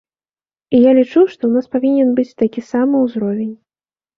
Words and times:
І 0.77 0.79
я 0.83 0.91
лічу, 0.99 1.21
што 1.33 1.43
ў 1.47 1.51
нас 1.57 1.69
павінен 1.75 2.09
быць 2.21 2.37
такі 2.43 2.61
самы 2.71 3.05
ўзровень. 3.07 3.55